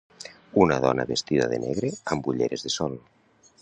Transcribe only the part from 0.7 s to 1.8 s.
dona vestida de